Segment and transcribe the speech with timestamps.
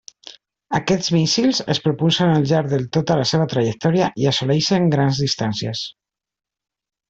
[0.77, 5.87] Aquests míssils es propulsen al llarg de tota la seva trajectòria i assoleixen grans distàncies.